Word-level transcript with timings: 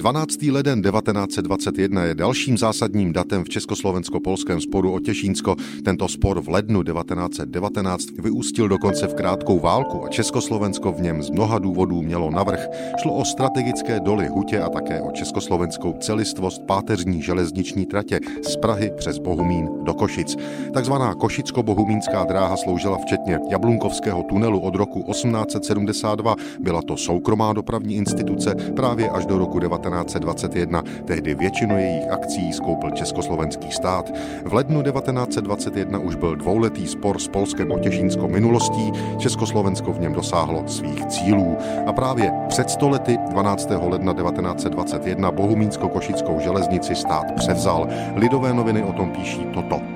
12. 0.00 0.42
leden 0.42 0.82
1921 0.82 2.04
je 2.04 2.14
dalším 2.14 2.58
zásadním 2.58 3.12
datem 3.12 3.44
v 3.44 3.48
československo-polském 3.48 4.60
sporu 4.60 4.92
o 4.92 5.00
Těšínsko. 5.00 5.56
Tento 5.84 6.08
spor 6.08 6.40
v 6.40 6.48
lednu 6.48 6.82
1919 6.82 8.06
vyústil 8.18 8.68
dokonce 8.68 9.06
v 9.06 9.14
krátkou 9.14 9.58
válku 9.58 10.04
a 10.04 10.08
Československo 10.08 10.92
v 10.92 11.00
něm 11.00 11.22
z 11.22 11.30
mnoha 11.30 11.58
důvodů 11.58 12.02
mělo 12.02 12.30
navrh. 12.30 12.68
Šlo 13.02 13.14
o 13.14 13.24
strategické 13.24 14.00
doly 14.00 14.28
Hutě 14.28 14.60
a 14.60 14.68
také 14.68 15.00
o 15.00 15.10
československou 15.10 15.94
celistvost 16.00 16.62
páteřní 16.66 17.22
železniční 17.22 17.86
tratě 17.86 18.20
z 18.42 18.56
Prahy 18.56 18.92
přes 18.96 19.18
Bohumín 19.18 19.68
do 19.82 19.94
Košic. 19.94 20.36
Takzvaná 20.74 21.14
Košicko-bohumínská 21.14 22.26
dráha 22.26 22.56
sloužila 22.56 22.98
včetně 22.98 23.38
Jablunkovského 23.50 24.22
tunelu 24.22 24.60
od 24.60 24.74
roku 24.74 25.02
1872. 25.12 26.36
Byla 26.60 26.82
to 26.82 26.96
soukromá 26.96 27.52
dopravní 27.52 27.94
instituce 27.94 28.54
právě 28.76 29.10
až 29.10 29.26
do 29.26 29.38
roku 29.38 29.58
19 29.58 29.89
1921. 29.90 30.82
Tehdy 31.04 31.34
většinu 31.34 31.78
jejich 31.78 32.10
akcí 32.10 32.52
skoupil 32.52 32.90
československý 32.90 33.72
stát. 33.72 34.10
V 34.44 34.54
lednu 34.54 34.82
1921 34.82 35.98
už 35.98 36.14
byl 36.14 36.36
dvouletý 36.36 36.86
spor 36.86 37.18
s 37.18 37.28
Polskem 37.28 37.72
o 37.72 37.78
Těšínsko 37.78 38.28
minulostí. 38.28 38.92
Československo 39.18 39.92
v 39.92 40.00
něm 40.00 40.12
dosáhlo 40.12 40.68
svých 40.68 41.06
cílů. 41.06 41.56
A 41.86 41.92
právě 41.92 42.32
před 42.48 42.70
stolety 42.70 43.18
12. 43.30 43.68
ledna 43.70 44.14
1921 44.14 45.30
Bohumínsko-Košickou 45.30 46.40
železnici 46.40 46.94
stát 46.94 47.26
převzal. 47.36 47.88
Lidové 48.16 48.54
noviny 48.54 48.82
o 48.82 48.92
tom 48.92 49.10
píší 49.10 49.46
toto. 49.54 49.89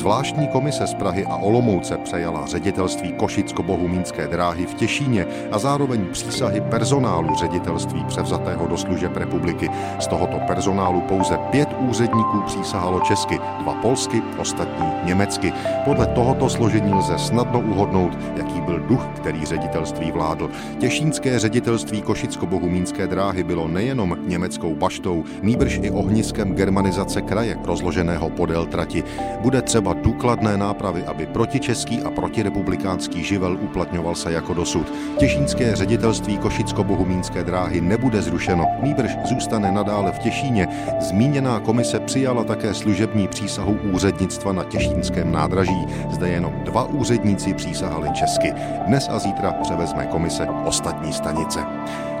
Zvláštní 0.00 0.48
komise 0.48 0.86
z 0.86 0.94
Prahy 0.94 1.24
a 1.24 1.36
Olomouce 1.36 1.98
přejala 1.98 2.46
ředitelství 2.46 3.12
Košicko-Bohumínské 3.12 4.28
dráhy 4.28 4.66
v 4.66 4.74
Těšíně 4.74 5.26
a 5.52 5.58
zároveň 5.58 6.06
přísahy 6.12 6.60
personálu 6.60 7.34
ředitelství 7.34 8.04
převzatého 8.04 8.66
do 8.66 8.76
služeb 8.76 9.16
republiky. 9.16 9.70
Z 9.98 10.06
tohoto 10.06 10.38
personálu 10.46 11.00
pouze 11.00 11.38
pět 11.50 11.68
úředníků 11.78 12.42
přísahalo 12.46 13.00
česky, 13.00 13.40
dva 13.62 13.74
polsky, 13.74 14.22
ostatní 14.38 14.86
německy. 15.04 15.52
Podle 15.84 16.06
tohoto 16.06 16.48
složení 16.48 16.94
lze 16.94 17.18
snadno 17.18 17.60
uhodnout, 17.60 18.18
jaký 18.36 18.60
byl 18.60 18.80
duch, 18.80 19.06
který 19.16 19.46
ředitelství 19.46 20.12
vládl. 20.12 20.50
Těšínské 20.78 21.38
ředitelství 21.38 22.02
Košicko-Bohumínské 22.02 23.06
dráhy 23.06 23.42
bylo 23.42 23.68
nejenom 23.68 24.16
německou 24.26 24.74
baštou, 24.74 25.24
nýbrž 25.42 25.80
i 25.82 25.90
ohniskem 25.90 26.54
germanizace 26.54 27.22
kraje 27.22 27.58
rozloženého 27.64 28.30
podél 28.30 28.66
trati. 28.66 29.04
Bude 29.40 29.62
třeba 29.62 29.89
třeba 29.94 30.02
důkladné 30.02 30.56
nápravy, 30.56 31.04
aby 31.04 31.26
protičeský 31.26 32.02
a 32.02 32.10
protirepublikánský 32.10 33.24
živel 33.24 33.58
uplatňoval 33.60 34.14
se 34.14 34.32
jako 34.32 34.54
dosud. 34.54 34.92
Těšínské 35.18 35.76
ředitelství 35.76 36.38
Košicko-Bohumínské 36.38 37.44
dráhy 37.44 37.80
nebude 37.80 38.22
zrušeno, 38.22 38.66
nýbrž 38.82 39.10
zůstane 39.24 39.72
nadále 39.72 40.12
v 40.12 40.18
Těšíně. 40.18 40.68
Zmíněná 41.00 41.60
komise 41.60 42.00
přijala 42.00 42.44
také 42.44 42.74
služební 42.74 43.28
přísahu 43.28 43.78
úřednictva 43.92 44.52
na 44.52 44.64
Těšínském 44.64 45.32
nádraží. 45.32 45.86
Zde 46.10 46.28
jenom 46.28 46.52
dva 46.64 46.84
úředníci 46.84 47.54
přísahali 47.54 48.08
česky. 48.12 48.52
Dnes 48.86 49.08
a 49.08 49.18
zítra 49.18 49.52
převezme 49.52 50.06
komise 50.06 50.46
ostatní 50.64 51.12
stanice. 51.12 51.60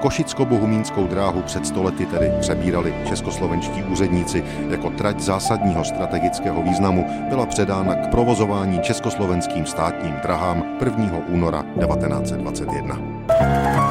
Košicko-bohumínskou 0.00 1.06
dráhu 1.06 1.42
před 1.42 1.66
stolety 1.66 2.06
tedy 2.06 2.32
přebírali 2.40 2.94
českoslovenští 3.08 3.82
úředníci 3.82 4.44
jako 4.70 4.90
trať 4.90 5.20
zásadního 5.20 5.84
strategického 5.84 6.62
významu 6.62 7.06
byla 7.28 7.46
předána 7.46 7.94
k 7.94 8.10
provozování 8.10 8.80
československým 8.80 9.66
státním 9.66 10.14
drahám 10.22 10.64
1. 10.84 11.12
února 11.28 11.62
1921. 11.62 13.89